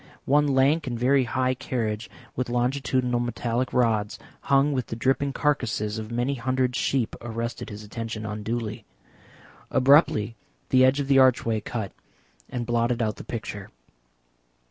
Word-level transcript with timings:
One 0.25 0.47
lank 0.47 0.87
and 0.87 0.97
very 0.97 1.25
high 1.25 1.53
carriage 1.53 2.09
with 2.35 2.49
longitudinal 2.49 3.19
metallic 3.19 3.71
rods 3.71 4.17
hung 4.45 4.73
with 4.73 4.87
the 4.87 4.95
dripping 4.95 5.31
carcasses 5.31 5.99
of 5.99 6.09
many 6.11 6.33
hundred 6.33 6.75
sheep 6.75 7.15
arrested 7.21 7.69
his 7.69 7.83
attention 7.83 8.25
unduly. 8.25 8.83
Abruptly 9.69 10.35
the 10.69 10.83
edge 10.83 10.99
of 10.99 11.07
the 11.07 11.19
archway 11.19 11.59
cut 11.61 11.91
and 12.49 12.65
blotted 12.65 12.99
out 12.99 13.17
the 13.17 13.23
picture. 13.23 13.69